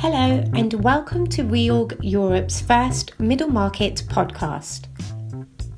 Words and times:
Hello, 0.00 0.44
and 0.54 0.74
welcome 0.84 1.26
to 1.26 1.42
Reorg 1.42 1.98
Europe's 2.02 2.60
first 2.60 3.18
middle 3.18 3.48
market 3.48 4.04
podcast. 4.06 4.84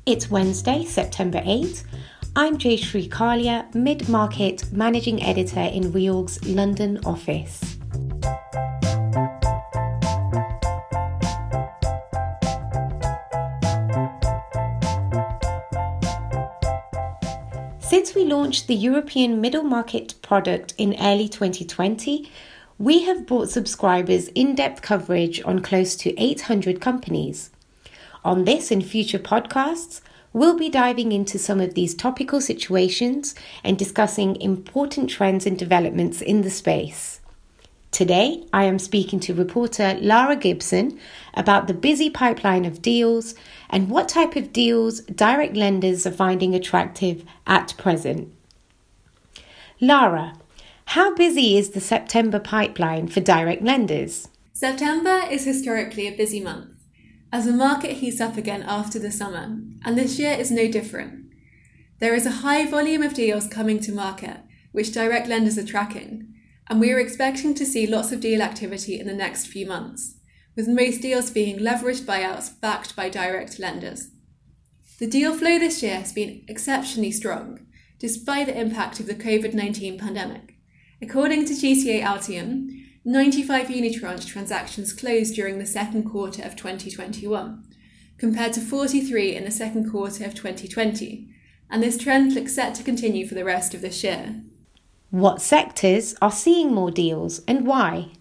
It's 0.05 0.29
Wednesday, 0.29 0.85
September 0.85 1.39
8th. 1.39 1.85
I'm 2.35 2.59
Jayashree 2.59 3.09
Kalia, 3.09 3.73
mid 3.73 4.07
market 4.07 4.71
managing 4.71 5.23
editor 5.23 5.61
in 5.61 5.91
Reorg's 5.91 6.45
London 6.47 6.99
office. 7.03 7.79
Since 17.79 18.13
we 18.13 18.25
launched 18.25 18.67
the 18.67 18.75
European 18.75 19.41
middle 19.41 19.63
market 19.63 20.13
product 20.21 20.75
in 20.77 20.95
early 21.01 21.27
2020, 21.27 22.29
we 22.81 23.03
have 23.03 23.27
brought 23.27 23.47
subscribers 23.47 24.29
in 24.29 24.55
depth 24.55 24.81
coverage 24.81 25.39
on 25.45 25.61
close 25.61 25.95
to 25.95 26.19
800 26.19 26.81
companies. 26.81 27.51
On 28.25 28.43
this 28.45 28.71
and 28.71 28.83
future 28.83 29.19
podcasts, 29.19 30.01
we'll 30.33 30.57
be 30.57 30.67
diving 30.67 31.11
into 31.11 31.37
some 31.37 31.61
of 31.61 31.75
these 31.75 31.93
topical 31.93 32.41
situations 32.41 33.35
and 33.63 33.77
discussing 33.77 34.35
important 34.41 35.11
trends 35.11 35.45
and 35.45 35.59
developments 35.59 36.21
in 36.21 36.41
the 36.41 36.49
space. 36.49 37.19
Today, 37.91 38.47
I 38.51 38.63
am 38.63 38.79
speaking 38.79 39.19
to 39.21 39.35
reporter 39.35 39.95
Lara 40.01 40.35
Gibson 40.35 40.99
about 41.35 41.67
the 41.67 41.75
busy 41.75 42.09
pipeline 42.09 42.65
of 42.65 42.81
deals 42.81 43.35
and 43.69 43.91
what 43.91 44.09
type 44.09 44.35
of 44.35 44.51
deals 44.51 45.01
direct 45.01 45.55
lenders 45.55 46.07
are 46.07 46.11
finding 46.11 46.55
attractive 46.55 47.25
at 47.45 47.75
present. 47.77 48.33
Lara, 49.79 50.33
how 50.91 51.15
busy 51.15 51.55
is 51.55 51.69
the 51.69 51.79
September 51.79 52.37
pipeline 52.37 53.07
for 53.07 53.21
direct 53.21 53.63
lenders? 53.63 54.27
September 54.51 55.21
is 55.31 55.45
historically 55.45 56.05
a 56.05 56.17
busy 56.17 56.41
month, 56.41 56.75
as 57.31 57.45
the 57.45 57.53
market 57.53 57.93
heats 57.93 58.19
up 58.19 58.35
again 58.35 58.61
after 58.61 58.99
the 58.99 59.09
summer, 59.09 59.57
and 59.85 59.97
this 59.97 60.19
year 60.19 60.33
is 60.33 60.51
no 60.51 60.69
different. 60.69 61.31
There 62.01 62.13
is 62.13 62.25
a 62.25 62.41
high 62.43 62.69
volume 62.69 63.03
of 63.03 63.13
deals 63.13 63.47
coming 63.47 63.79
to 63.79 63.93
market, 63.93 64.39
which 64.73 64.91
direct 64.91 65.29
lenders 65.29 65.57
are 65.57 65.65
tracking, 65.65 66.27
and 66.69 66.81
we 66.81 66.91
are 66.91 66.99
expecting 66.99 67.53
to 67.53 67.65
see 67.65 67.87
lots 67.87 68.11
of 68.11 68.19
deal 68.19 68.41
activity 68.41 68.99
in 68.99 69.07
the 69.07 69.13
next 69.13 69.45
few 69.45 69.65
months, 69.65 70.15
with 70.57 70.67
most 70.67 71.01
deals 71.01 71.31
being 71.31 71.57
leveraged 71.59 72.03
buyouts 72.03 72.59
backed 72.59 72.97
by 72.97 73.07
direct 73.07 73.59
lenders. 73.59 74.09
The 74.99 75.07
deal 75.07 75.33
flow 75.33 75.57
this 75.57 75.81
year 75.81 75.95
has 76.01 76.11
been 76.11 76.43
exceptionally 76.49 77.11
strong, 77.11 77.65
despite 77.97 78.47
the 78.47 78.59
impact 78.59 78.99
of 78.99 79.07
the 79.07 79.15
COVID 79.15 79.53
19 79.53 79.97
pandemic. 79.97 80.50
According 81.03 81.45
to 81.45 81.53
GCA 81.53 82.03
Altium, 82.03 82.85
95 83.03 83.69
unitranche 83.69 84.27
transactions 84.27 84.93
closed 84.93 85.33
during 85.33 85.57
the 85.57 85.65
second 85.65 86.03
quarter 86.03 86.43
of 86.43 86.55
2021, 86.55 87.63
compared 88.19 88.53
to 88.53 88.61
43 88.61 89.35
in 89.35 89.43
the 89.43 89.49
second 89.49 89.89
quarter 89.89 90.23
of 90.25 90.35
2020, 90.35 91.27
and 91.71 91.81
this 91.81 91.97
trend 91.97 92.33
looks 92.33 92.53
set 92.53 92.75
to 92.75 92.83
continue 92.83 93.27
for 93.27 93.33
the 93.33 93.43
rest 93.43 93.73
of 93.73 93.81
this 93.81 94.03
year. 94.03 94.43
What 95.09 95.41
sectors 95.41 96.13
are 96.21 96.31
seeing 96.31 96.71
more 96.71 96.91
deals 96.91 97.41
and 97.47 97.65
why? 97.65 98.11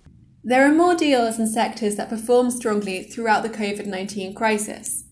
There 0.42 0.67
are 0.67 0.75
more 0.75 0.95
deals 0.95 1.39
in 1.39 1.48
sectors 1.48 1.97
that 1.97 2.08
performed 2.08 2.55
strongly 2.55 3.03
throughout 3.03 3.42
the 3.42 3.51
COVID 3.51 3.84
19 3.84 4.34
crisis, 4.34 5.05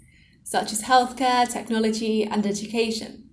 such 0.43 0.73
as 0.73 0.85
healthcare, 0.85 1.47
technology, 1.47 2.25
and 2.25 2.47
education 2.47 3.28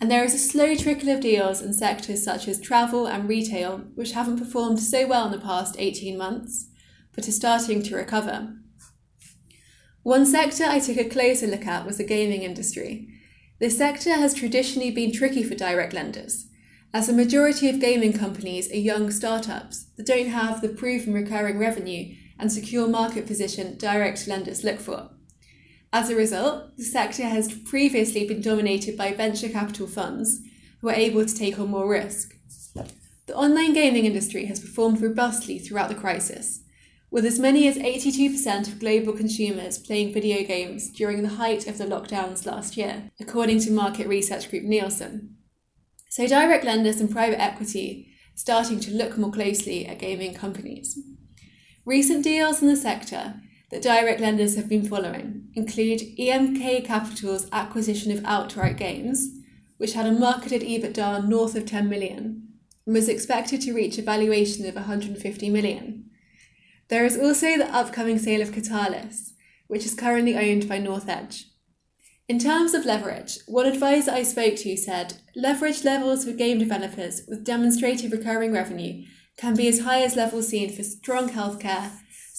and 0.00 0.10
there 0.10 0.24
is 0.24 0.34
a 0.34 0.38
slow 0.38 0.74
trickle 0.76 1.08
of 1.08 1.20
deals 1.20 1.60
in 1.60 1.72
sectors 1.72 2.22
such 2.22 2.46
as 2.46 2.60
travel 2.60 3.06
and 3.06 3.28
retail, 3.28 3.78
which 3.94 4.12
haven't 4.12 4.38
performed 4.38 4.80
so 4.80 5.06
well 5.06 5.26
in 5.26 5.32
the 5.32 5.38
past 5.38 5.74
18 5.78 6.16
months, 6.16 6.68
but 7.14 7.26
are 7.26 7.32
starting 7.32 7.82
to 7.82 7.96
recover. 7.96 8.54
One 10.04 10.24
sector 10.24 10.64
I 10.64 10.78
took 10.78 10.96
a 10.96 11.08
closer 11.08 11.46
look 11.46 11.66
at 11.66 11.84
was 11.84 11.98
the 11.98 12.04
gaming 12.04 12.42
industry. 12.42 13.08
This 13.58 13.76
sector 13.76 14.14
has 14.14 14.34
traditionally 14.34 14.92
been 14.92 15.12
tricky 15.12 15.42
for 15.42 15.56
direct 15.56 15.92
lenders, 15.92 16.46
as 16.94 17.08
the 17.08 17.12
majority 17.12 17.68
of 17.68 17.80
gaming 17.80 18.12
companies 18.12 18.70
are 18.70 18.76
young 18.76 19.10
startups 19.10 19.86
that 19.96 20.06
don't 20.06 20.28
have 20.28 20.60
the 20.60 20.68
proven 20.68 21.12
recurring 21.12 21.58
revenue 21.58 22.14
and 22.38 22.52
secure 22.52 22.86
market 22.86 23.26
position 23.26 23.76
direct 23.76 24.28
lenders 24.28 24.62
look 24.62 24.78
for. 24.78 25.10
As 25.92 26.10
a 26.10 26.16
result, 26.16 26.76
the 26.76 26.84
sector 26.84 27.22
has 27.22 27.52
previously 27.60 28.26
been 28.26 28.42
dominated 28.42 28.96
by 28.96 29.12
venture 29.12 29.48
capital 29.48 29.86
funds 29.86 30.40
who 30.80 30.88
are 30.88 30.94
able 30.94 31.24
to 31.24 31.34
take 31.34 31.58
on 31.58 31.70
more 31.70 31.88
risk. 31.88 32.34
The 33.26 33.34
online 33.34 33.72
gaming 33.72 34.04
industry 34.04 34.46
has 34.46 34.60
performed 34.60 35.00
robustly 35.00 35.58
throughout 35.58 35.88
the 35.88 35.94
crisis, 35.94 36.60
with 37.10 37.24
as 37.24 37.38
many 37.38 37.66
as 37.66 37.78
82% 37.78 38.68
of 38.68 38.80
global 38.80 39.14
consumers 39.14 39.78
playing 39.78 40.12
video 40.12 40.46
games 40.46 40.90
during 40.90 41.22
the 41.22 41.36
height 41.36 41.66
of 41.66 41.78
the 41.78 41.84
lockdowns 41.84 42.44
last 42.44 42.76
year, 42.76 43.10
according 43.18 43.60
to 43.60 43.70
market 43.70 44.06
research 44.06 44.50
group 44.50 44.64
Nielsen. 44.64 45.36
So, 46.10 46.26
direct 46.26 46.64
lenders 46.64 47.00
and 47.00 47.10
private 47.10 47.40
equity 47.40 48.08
starting 48.34 48.78
to 48.80 48.92
look 48.92 49.18
more 49.18 49.32
closely 49.32 49.86
at 49.86 49.98
gaming 49.98 50.34
companies. 50.34 50.98
Recent 51.84 52.22
deals 52.22 52.62
in 52.62 52.68
the 52.68 52.76
sector 52.76 53.40
that 53.70 53.82
direct 53.82 54.20
lenders 54.20 54.56
have 54.56 54.68
been 54.68 54.88
following 54.88 55.48
include 55.54 56.00
EMK 56.18 56.84
Capital's 56.84 57.46
acquisition 57.52 58.10
of 58.12 58.24
Outright 58.24 58.76
Games, 58.76 59.28
which 59.76 59.92
had 59.92 60.06
a 60.06 60.12
marketed 60.12 60.62
EBITDA 60.62 61.28
north 61.28 61.54
of 61.54 61.66
10 61.66 61.88
million 61.88 62.48
and 62.86 62.94
was 62.94 63.08
expected 63.08 63.60
to 63.60 63.74
reach 63.74 63.98
a 63.98 64.02
valuation 64.02 64.66
of 64.66 64.74
150 64.74 65.50
million. 65.50 66.06
There 66.88 67.04
is 67.04 67.18
also 67.18 67.58
the 67.58 67.74
upcoming 67.74 68.18
sale 68.18 68.40
of 68.40 68.52
Catalyst, 68.52 69.34
which 69.66 69.84
is 69.84 69.94
currently 69.94 70.36
owned 70.36 70.68
by 70.68 70.78
North 70.78 71.08
Edge. 71.08 71.44
In 72.28 72.38
terms 72.38 72.72
of 72.74 72.86
leverage, 72.86 73.38
one 73.46 73.66
advisor 73.66 74.10
I 74.10 74.22
spoke 74.22 74.56
to 74.56 74.76
said 74.76 75.14
leverage 75.36 75.84
levels 75.84 76.24
for 76.24 76.32
game 76.32 76.58
developers 76.58 77.22
with 77.28 77.44
demonstrated 77.44 78.12
recurring 78.12 78.52
revenue 78.52 79.04
can 79.36 79.54
be 79.54 79.68
as 79.68 79.80
high 79.80 80.02
as 80.02 80.16
levels 80.16 80.48
seen 80.48 80.70
for 80.74 80.82
strong 80.82 81.28
healthcare 81.30 81.90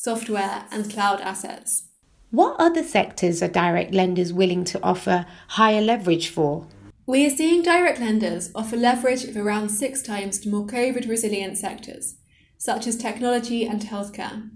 software, 0.01 0.65
and 0.71 0.89
cloud 0.89 1.19
assets. 1.19 1.89
What 2.31 2.55
other 2.57 2.83
sectors 2.83 3.43
are 3.43 3.49
direct 3.49 3.93
lenders 3.93 4.31
willing 4.31 4.63
to 4.65 4.81
offer 4.81 5.25
higher 5.49 5.81
leverage 5.81 6.29
for? 6.29 6.67
We 7.05 7.25
are 7.25 7.29
seeing 7.29 7.63
direct 7.63 7.99
lenders 7.99 8.51
offer 8.55 8.77
leverage 8.77 9.25
of 9.25 9.35
around 9.35 9.69
six 9.69 10.01
times 10.01 10.39
to 10.39 10.49
more 10.49 10.65
COVID 10.65 11.09
resilient 11.09 11.57
sectors, 11.57 12.15
such 12.57 12.87
as 12.87 12.97
technology 12.97 13.65
and 13.65 13.81
healthcare. 13.81 14.49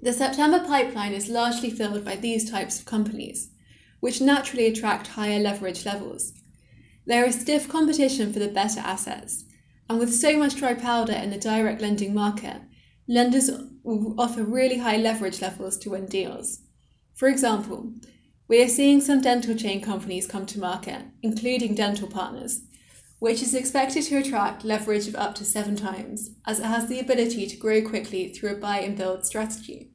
The 0.00 0.12
September 0.12 0.60
pipeline 0.60 1.12
is 1.12 1.28
largely 1.28 1.70
filled 1.70 2.04
by 2.04 2.16
these 2.16 2.48
types 2.48 2.78
of 2.78 2.84
companies, 2.84 3.50
which 4.00 4.20
naturally 4.20 4.66
attract 4.66 5.08
higher 5.08 5.40
leverage 5.40 5.84
levels. 5.84 6.34
There 7.06 7.24
is 7.24 7.40
stiff 7.40 7.68
competition 7.68 8.32
for 8.32 8.38
the 8.38 8.48
better 8.48 8.80
assets, 8.80 9.44
and 9.88 9.98
with 9.98 10.14
so 10.14 10.36
much 10.36 10.56
dry 10.56 10.74
powder 10.74 11.14
in 11.14 11.30
the 11.30 11.38
direct 11.38 11.80
lending 11.80 12.14
market, 12.14 12.60
lenders 13.08 13.48
offer 13.86 14.42
really 14.42 14.78
high 14.78 14.96
leverage 14.96 15.40
levels 15.40 15.78
to 15.78 15.90
win 15.90 16.06
deals. 16.06 16.60
For 17.14 17.28
example, 17.28 17.92
we 18.48 18.62
are 18.62 18.68
seeing 18.68 19.00
some 19.00 19.20
dental 19.20 19.56
chain 19.56 19.80
companies 19.80 20.26
come 20.26 20.46
to 20.46 20.60
market, 20.60 21.02
including 21.22 21.74
Dental 21.74 22.08
Partners, 22.08 22.62
which 23.18 23.42
is 23.42 23.54
expected 23.54 24.02
to 24.04 24.18
attract 24.18 24.64
leverage 24.64 25.08
of 25.08 25.16
up 25.16 25.34
to 25.36 25.44
seven 25.44 25.76
times, 25.76 26.30
as 26.46 26.60
it 26.60 26.66
has 26.66 26.88
the 26.88 27.00
ability 27.00 27.46
to 27.46 27.56
grow 27.56 27.82
quickly 27.82 28.28
through 28.28 28.52
a 28.52 28.56
buy 28.56 28.78
and 28.80 28.96
build 28.96 29.24
strategy. 29.24 29.90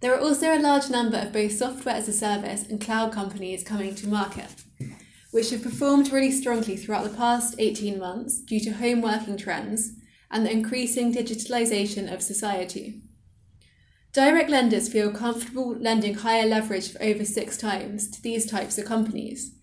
There 0.00 0.14
are 0.14 0.20
also 0.20 0.56
a 0.56 0.60
large 0.60 0.90
number 0.90 1.16
of 1.18 1.32
both 1.32 1.52
software 1.52 1.94
as 1.94 2.08
a 2.08 2.12
service 2.12 2.66
and 2.68 2.80
cloud 2.80 3.12
companies 3.12 3.62
coming 3.62 3.94
to 3.94 4.08
market, 4.08 4.48
which 5.30 5.50
have 5.50 5.62
performed 5.62 6.12
really 6.12 6.32
strongly 6.32 6.76
throughout 6.76 7.04
the 7.04 7.16
past 7.16 7.54
18 7.58 7.98
months 7.98 8.40
due 8.40 8.60
to 8.60 8.72
home 8.72 9.00
working 9.00 9.36
trends 9.36 9.92
and 10.32 10.46
the 10.46 10.50
increasing 10.50 11.14
digitalization 11.14 12.12
of 12.12 12.22
society. 12.22 13.02
Direct 14.12 14.50
lenders 14.50 14.88
feel 14.90 15.12
comfortable 15.12 15.76
lending 15.76 16.14
higher 16.14 16.46
leverage 16.46 16.90
of 16.90 16.96
over 17.00 17.24
six 17.24 17.56
times 17.56 18.10
to 18.10 18.22
these 18.22 18.46
types 18.46 18.76
of 18.78 18.86
companies, 18.86 19.54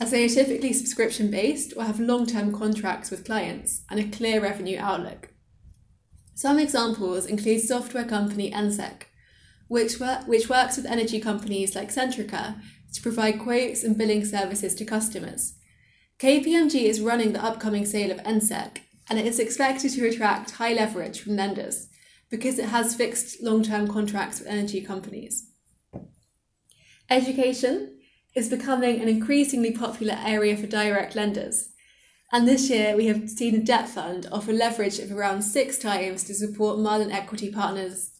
as 0.00 0.10
they 0.10 0.24
are 0.24 0.28
typically 0.28 0.72
subscription 0.72 1.30
based 1.30 1.72
or 1.76 1.84
have 1.84 2.00
long 2.00 2.26
term 2.26 2.52
contracts 2.52 3.10
with 3.10 3.24
clients 3.24 3.82
and 3.90 4.00
a 4.00 4.16
clear 4.16 4.40
revenue 4.40 4.78
outlook. 4.78 5.30
Some 6.34 6.58
examples 6.58 7.26
include 7.26 7.62
software 7.62 8.04
company 8.04 8.52
ENSEK, 8.52 9.06
which, 9.68 9.98
wor- 9.98 10.22
which 10.26 10.48
works 10.48 10.76
with 10.76 10.86
energy 10.86 11.20
companies 11.20 11.74
like 11.74 11.92
Centrica 11.92 12.60
to 12.92 13.02
provide 13.02 13.40
quotes 13.40 13.82
and 13.82 13.98
billing 13.98 14.24
services 14.24 14.74
to 14.76 14.84
customers. 14.84 15.54
KPMG 16.18 16.82
is 16.82 17.00
running 17.00 17.32
the 17.32 17.44
upcoming 17.44 17.86
sale 17.86 18.10
of 18.10 18.18
ENSEK 18.18 18.82
and 19.08 19.18
it 19.18 19.26
is 19.26 19.38
expected 19.38 19.92
to 19.92 20.06
attract 20.06 20.52
high 20.52 20.72
leverage 20.72 21.20
from 21.20 21.36
lenders 21.36 21.88
because 22.30 22.58
it 22.58 22.66
has 22.66 22.94
fixed 22.94 23.42
long 23.42 23.62
term 23.62 23.88
contracts 23.88 24.38
with 24.38 24.48
energy 24.48 24.80
companies. 24.80 25.50
Education 27.10 27.98
is 28.34 28.48
becoming 28.48 29.00
an 29.00 29.08
increasingly 29.08 29.72
popular 29.72 30.18
area 30.24 30.56
for 30.56 30.66
direct 30.66 31.14
lenders, 31.14 31.70
And 32.30 32.46
this 32.46 32.68
year, 32.68 32.94
we 32.94 33.06
have 33.06 33.30
seen 33.30 33.54
a 33.54 33.64
debt 33.64 33.88
fund 33.88 34.28
offer 34.30 34.52
leverage 34.52 34.98
of 34.98 35.10
around 35.10 35.42
six 35.42 35.78
times 35.78 36.24
to 36.24 36.34
support 36.34 36.78
Marlin 36.78 37.10
Equity 37.10 37.50
Partners' 37.50 38.10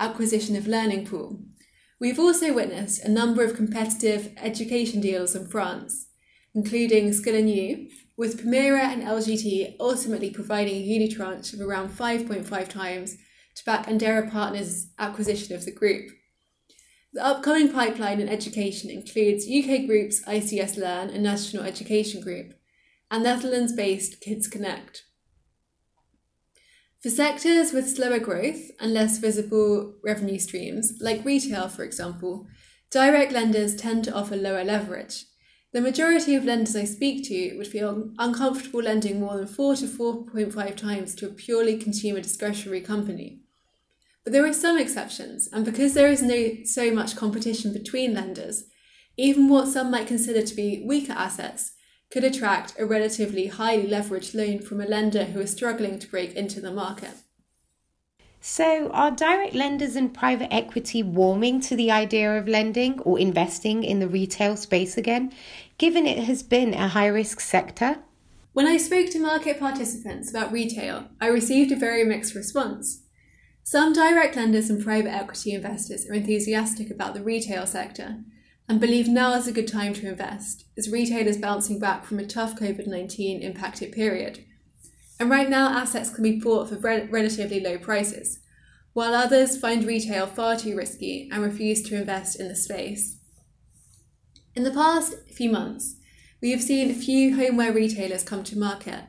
acquisition 0.00 0.56
of 0.56 0.66
Learning 0.66 1.04
Pool. 1.04 1.40
We've 2.00 2.18
also 2.18 2.54
witnessed 2.54 3.04
a 3.04 3.10
number 3.10 3.44
of 3.44 3.56
competitive 3.56 4.32
education 4.38 5.02
deals 5.02 5.34
in 5.34 5.48
France, 5.48 6.06
including 6.54 7.12
Skill 7.12 7.34
with 8.18 8.44
Permira 8.44 8.80
and 8.80 9.02
LGT 9.04 9.76
ultimately 9.78 10.28
providing 10.28 10.74
a 10.74 10.86
unitranche 10.86 11.54
of 11.54 11.60
around 11.60 11.90
5.5 11.90 12.68
times 12.68 13.16
to 13.54 13.64
back 13.64 13.86
Andera 13.86 14.28
Partners' 14.28 14.88
acquisition 14.98 15.54
of 15.54 15.64
the 15.64 15.72
group. 15.72 16.10
The 17.12 17.24
upcoming 17.24 17.72
pipeline 17.72 18.20
in 18.20 18.28
education 18.28 18.90
includes 18.90 19.46
UK 19.46 19.86
groups 19.86 20.22
ICS 20.24 20.76
Learn 20.76 21.10
and 21.10 21.22
National 21.22 21.62
Education 21.62 22.20
Group, 22.20 22.54
and 23.08 23.22
Netherlands 23.22 23.72
based 23.72 24.20
Kids 24.20 24.48
Connect. 24.48 25.04
For 27.00 27.10
sectors 27.10 27.72
with 27.72 27.88
slower 27.88 28.18
growth 28.18 28.72
and 28.80 28.92
less 28.92 29.18
visible 29.18 29.94
revenue 30.02 30.40
streams, 30.40 30.94
like 31.00 31.24
retail, 31.24 31.68
for 31.68 31.84
example, 31.84 32.48
direct 32.90 33.30
lenders 33.30 33.76
tend 33.76 34.02
to 34.04 34.12
offer 34.12 34.34
lower 34.34 34.64
leverage. 34.64 35.24
The 35.78 35.82
majority 35.82 36.34
of 36.34 36.44
lenders 36.44 36.74
I 36.74 36.82
speak 36.82 37.28
to 37.28 37.56
would 37.56 37.68
feel 37.68 38.10
uncomfortable 38.18 38.82
lending 38.82 39.20
more 39.20 39.36
than 39.36 39.46
4 39.46 39.76
to 39.76 39.86
4.5 39.86 40.76
times 40.76 41.14
to 41.14 41.26
a 41.26 41.32
purely 41.32 41.78
consumer 41.78 42.20
discretionary 42.20 42.80
company. 42.80 43.42
But 44.24 44.32
there 44.32 44.44
are 44.44 44.52
some 44.52 44.76
exceptions, 44.76 45.48
and 45.52 45.64
because 45.64 45.94
there 45.94 46.10
is 46.10 46.20
no 46.20 46.64
so 46.64 46.90
much 46.92 47.14
competition 47.14 47.72
between 47.72 48.12
lenders, 48.12 48.64
even 49.16 49.48
what 49.48 49.68
some 49.68 49.88
might 49.92 50.08
consider 50.08 50.42
to 50.42 50.56
be 50.56 50.82
weaker 50.84 51.12
assets 51.12 51.74
could 52.10 52.24
attract 52.24 52.74
a 52.76 52.84
relatively 52.84 53.46
highly 53.46 53.86
leveraged 53.86 54.34
loan 54.34 54.58
from 54.58 54.80
a 54.80 54.84
lender 54.84 55.26
who 55.26 55.38
is 55.38 55.52
struggling 55.52 56.00
to 56.00 56.10
break 56.10 56.34
into 56.34 56.60
the 56.60 56.72
market. 56.72 57.14
So, 58.40 58.88
are 58.90 59.10
direct 59.10 59.54
lenders 59.54 59.96
and 59.96 60.14
private 60.14 60.52
equity 60.52 61.02
warming 61.02 61.60
to 61.62 61.74
the 61.74 61.90
idea 61.90 62.38
of 62.38 62.46
lending 62.46 63.00
or 63.00 63.18
investing 63.18 63.82
in 63.82 63.98
the 63.98 64.06
retail 64.06 64.56
space 64.56 64.96
again, 64.96 65.32
given 65.78 66.06
it 66.06 66.24
has 66.24 66.42
been 66.42 66.74
a 66.74 66.88
high 66.88 67.06
risk 67.06 67.40
sector? 67.40 67.98
When 68.52 68.66
I 68.66 68.76
spoke 68.76 69.10
to 69.10 69.20
market 69.20 69.58
participants 69.60 70.30
about 70.30 70.52
retail, 70.52 71.08
I 71.20 71.28
received 71.28 71.70
a 71.70 71.76
very 71.76 72.04
mixed 72.04 72.34
response. 72.34 73.04
Some 73.62 73.92
direct 73.92 74.34
lenders 74.34 74.70
and 74.70 74.82
private 74.82 75.14
equity 75.14 75.52
investors 75.52 76.08
are 76.08 76.14
enthusiastic 76.14 76.90
about 76.90 77.14
the 77.14 77.22
retail 77.22 77.66
sector 77.66 78.24
and 78.68 78.80
believe 78.80 79.08
now 79.08 79.34
is 79.34 79.46
a 79.46 79.52
good 79.52 79.68
time 79.68 79.94
to 79.94 80.08
invest, 80.08 80.64
as 80.76 80.90
retailers 80.90 81.38
bouncing 81.38 81.78
back 81.78 82.04
from 82.04 82.18
a 82.18 82.26
tough 82.26 82.54
COVID 82.56 82.86
19 82.86 83.40
impacted 83.40 83.92
period. 83.92 84.44
And 85.18 85.30
right 85.30 85.48
now, 85.48 85.68
assets 85.70 86.10
can 86.10 86.22
be 86.22 86.38
bought 86.38 86.68
for 86.68 86.76
re- 86.76 87.06
relatively 87.06 87.60
low 87.60 87.78
prices, 87.78 88.40
while 88.92 89.14
others 89.14 89.56
find 89.56 89.84
retail 89.84 90.26
far 90.26 90.56
too 90.56 90.76
risky 90.76 91.28
and 91.32 91.42
refuse 91.42 91.82
to 91.84 91.96
invest 91.96 92.38
in 92.38 92.48
the 92.48 92.54
space. 92.54 93.17
In 94.58 94.64
the 94.64 94.72
past 94.72 95.14
few 95.30 95.50
months, 95.50 95.94
we 96.42 96.50
have 96.50 96.60
seen 96.60 96.90
a 96.90 96.94
few 96.94 97.36
homeware 97.36 97.72
retailers 97.72 98.24
come 98.24 98.42
to 98.42 98.58
market, 98.58 99.04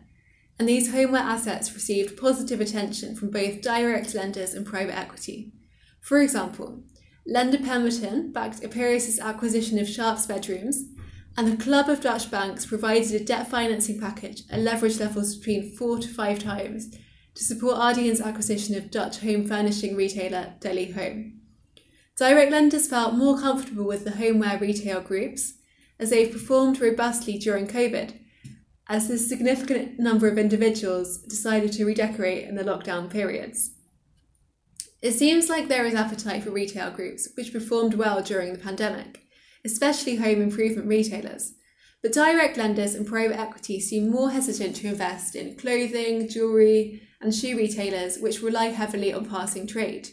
and 0.60 0.70
these 0.70 0.92
homeware 0.92 1.24
assets 1.24 1.74
received 1.74 2.22
positive 2.22 2.62
attention 2.62 3.16
from 3.16 3.32
both 3.32 3.64
direct 3.64 4.14
lenders 4.14 4.54
and 4.54 4.64
private 4.64 4.96
equity. 4.96 5.52
For 6.02 6.22
example, 6.22 6.84
Lender 7.26 7.58
Pemberton 7.58 8.32
backed 8.32 8.64
Apiary's 8.64 9.20
acquisition 9.20 9.80
of 9.80 9.90
Sharps 9.90 10.28
Bedrooms, 10.28 10.84
and 11.36 11.48
the 11.48 11.64
Club 11.64 11.90
of 11.90 12.02
Dutch 12.02 12.30
Banks 12.30 12.68
provided 12.68 13.20
a 13.20 13.26
debt 13.26 13.50
financing 13.50 14.00
package 14.00 14.44
at 14.52 14.60
leverage 14.60 15.00
levels 15.00 15.36
between 15.36 15.76
four 15.76 15.98
to 15.98 16.08
five 16.08 16.38
times 16.38 16.96
to 17.34 17.44
support 17.44 17.80
Ardian's 17.80 18.22
acquisition 18.22 18.76
of 18.76 18.92
Dutch 18.92 19.18
home 19.22 19.48
furnishing 19.48 19.96
retailer 19.96 20.54
Deli 20.60 20.92
Home. 20.92 21.39
Direct 22.20 22.52
lenders 22.52 22.86
felt 22.86 23.14
more 23.14 23.40
comfortable 23.40 23.86
with 23.86 24.04
the 24.04 24.12
homeware 24.12 24.58
retail 24.60 25.00
groups 25.00 25.54
as 25.98 26.10
they've 26.10 26.30
performed 26.30 26.82
robustly 26.82 27.38
during 27.38 27.66
COVID, 27.66 28.12
as 28.90 29.10
a 29.10 29.18
significant 29.18 29.98
number 30.00 30.28
of 30.28 30.38
individuals 30.38 31.20
decided 31.20 31.72
to 31.72 31.86
redecorate 31.86 32.46
in 32.46 32.56
the 32.56 32.64
lockdown 32.66 33.10
periods. 33.10 33.72
It 35.02 35.14
seems 35.14 35.48
like 35.48 35.70
there 35.70 35.86
is 35.86 35.96
appetite 35.96 36.44
for 36.44 36.52
retail 36.52 36.92
groups, 36.92 37.30
which 37.38 37.54
performed 37.54 37.94
well 37.94 38.22
during 38.22 38.52
the 38.52 38.60
pandemic, 38.60 39.22
especially 39.64 40.18
home 40.18 40.42
improvement 40.42 40.90
retailers. 40.90 41.54
But 42.04 42.12
direct 42.12 42.58
lenders 42.58 42.96
and 42.96 43.08
private 43.08 43.40
equity 43.40 43.80
seem 43.80 44.12
more 44.12 44.32
hesitant 44.32 44.76
to 44.78 44.88
invest 44.88 45.38
in 45.38 45.56
clothing, 45.56 46.28
jewellery, 46.28 47.02
and 47.22 47.34
shoe 47.34 47.56
retailers, 47.56 48.20
which 48.20 48.42
rely 48.42 48.66
heavily 48.66 49.14
on 49.14 49.26
passing 49.26 49.66
trade 49.66 50.10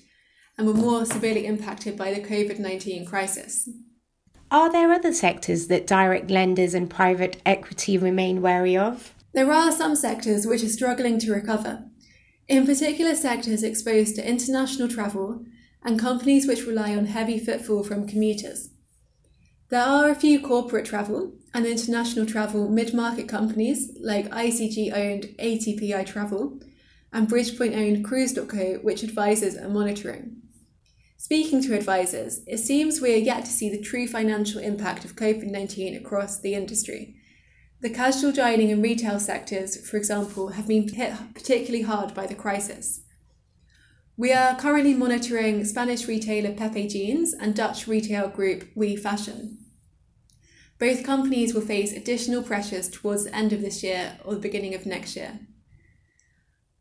and 0.59 0.67
were 0.67 0.75
more 0.75 1.05
severely 1.05 1.47
impacted 1.47 1.97
by 1.97 2.13
the 2.13 2.21
COVID 2.21 2.59
19 2.59 3.07
crisis. 3.07 3.69
Are 4.51 4.71
there 4.71 4.93
other 4.93 5.13
sectors 5.13 5.67
that 5.67 5.87
direct 5.87 6.31
lenders 6.31 6.73
and 6.73 6.89
private 6.89 7.41
equity 7.45 7.99
remain 7.99 8.41
wary 8.41 8.77
of? 8.77 9.15
There 9.33 9.53
are 9.53 9.73
some 9.73 9.97
sectors 9.97 10.47
which 10.47 10.63
are 10.63 10.69
struggling 10.69 11.19
to 11.19 11.33
recover, 11.33 11.85
in 12.49 12.65
particular 12.65 13.15
sectors 13.15 13.63
exposed 13.63 14.15
to 14.17 14.29
international 14.29 14.89
travel 14.89 15.45
and 15.83 15.99
companies 15.99 16.47
which 16.47 16.67
rely 16.67 16.97
on 16.97 17.07
heavy 17.07 17.39
footfall 17.39 17.83
from 17.83 18.07
commuters. 18.07 18.71
There 19.69 19.83
are 19.83 20.09
a 20.09 20.15
few 20.15 20.41
corporate 20.41 20.87
travel 20.87 21.33
and 21.53 21.67
international 21.67 22.25
travel 22.25 22.69
mid 22.69 22.95
market 22.95 23.29
companies 23.29 23.91
like 24.01 24.31
ICG 24.31 24.95
owned 24.95 25.25
ATPI 25.39 26.07
Travel 26.07 26.61
and 27.13 27.29
Bridgepoint 27.29 27.77
owned 27.77 28.05
Cruise.co, 28.05 28.75
which 28.83 29.03
advises 29.03 29.55
and 29.55 29.75
monitoring. 29.75 30.36
Speaking 31.27 31.61
to 31.63 31.75
advisors, 31.77 32.43
it 32.47 32.59
seems 32.59 33.01
we 33.01 33.13
are 33.13 33.19
yet 33.19 33.45
to 33.47 33.51
see 33.51 33.69
the 33.69 33.83
true 33.83 34.07
financial 34.07 34.61
impact 34.61 35.05
of 35.05 35.17
COVID 35.17 35.51
19 35.51 35.97
across 35.97 36.39
the 36.39 36.55
industry 36.55 37.17
the 37.81 37.91
casual 37.91 38.31
dining 38.31 38.71
and 38.71 38.81
retail 38.81 39.19
sectors, 39.19 39.77
for 39.91 39.97
example, 39.97 40.51
have 40.51 40.69
been 40.69 40.87
hit 40.87 41.13
particularly 41.35 41.83
hard 41.83 42.15
by 42.15 42.27
the 42.27 42.35
crisis. 42.37 43.03
We 44.17 44.33
are 44.33 44.57
currently 44.57 44.95
monitoring 44.95 45.65
Spanish 45.65 46.07
retailer 46.07 46.53
Pepe 46.53 46.87
Jeans 46.87 47.35
and 47.35 47.57
Dutch 47.57 47.89
retail 47.89 48.29
group 48.29 48.69
We 48.77 48.95
Fashion. 48.95 49.59
Both 50.79 51.03
companies 51.03 51.55
will 51.55 51.63
face 51.63 51.93
additional 51.93 52.45
pressures 52.45 52.89
towards 52.89 53.25
the 53.25 53.35
end 53.35 53.53
of 53.53 53.63
this 53.63 53.83
year 53.83 54.19
or 54.25 54.35
the 54.35 54.41
beginning 54.41 54.77
of 54.77 54.87
next 54.87 55.17
year. 55.17 55.41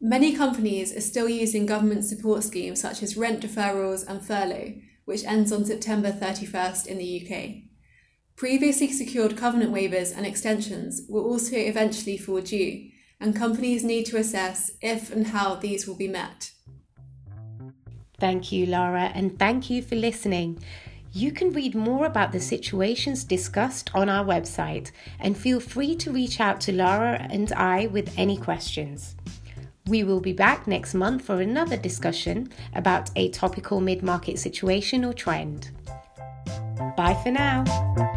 Many 0.08 0.36
companies 0.36 0.96
are 0.96 1.02
still 1.02 1.28
using 1.28 1.66
government 1.66 2.06
support 2.06 2.44
schemes 2.44 2.80
such 2.80 3.02
as 3.02 3.18
rent 3.18 3.42
deferrals 3.42 4.06
and 4.08 4.24
furlough, 4.24 4.76
which 5.06 5.24
ends 5.24 5.52
on 5.52 5.66
September 5.66 6.12
31st 6.12 6.86
in 6.86 7.00
the 7.00 7.22
UK. 7.22 7.64
Previously 8.36 8.92
secured 8.92 9.36
covenant 9.36 9.74
waivers 9.74 10.16
and 10.16 10.24
extensions 10.24 11.02
will 11.10 11.26
also 11.26 11.56
eventually 11.56 12.20
fall 12.20 12.40
due, 12.40 12.88
and 13.20 13.36
companies 13.36 13.84
need 13.84 14.06
to 14.06 14.18
assess 14.18 14.70
if 14.80 15.12
and 15.12 15.26
how 15.26 15.56
these 15.56 15.88
will 15.88 15.98
be 15.98 16.08
met. 16.08 16.52
Thank 18.20 18.52
you, 18.52 18.68
Lara, 18.68 19.12
and 19.16 19.40
thank 19.40 19.72
you 19.72 19.82
for 19.82 19.96
listening. 19.96 20.60
You 21.14 21.32
can 21.32 21.52
read 21.52 21.74
more 21.74 22.06
about 22.06 22.32
the 22.32 22.40
situations 22.40 23.24
discussed 23.24 23.90
on 23.96 24.08
our 24.08 24.24
website 24.24 24.92
and 25.20 25.36
feel 25.36 25.60
free 25.60 25.96
to 25.96 26.12
reach 26.12 26.40
out 26.40 26.62
to 26.62 26.72
Lara 26.72 27.26
and 27.32 27.52
I 27.54 27.88
with 27.88 28.14
any 28.20 28.38
questions. 28.38 29.16
We 29.88 30.04
will 30.04 30.20
be 30.20 30.34
back 30.34 30.66
next 30.66 30.96
month 30.96 31.24
for 31.24 31.42
another 31.42 31.78
discussion 31.78 32.52
about 32.74 33.12
a 33.16 33.30
topical 33.30 33.82
mid 33.82 34.02
market 34.02 34.40
situation 34.40 35.06
or 35.06 35.14
trend. 35.14 35.70
Bye 36.98 37.20
for 37.24 37.32
now. 37.32 38.15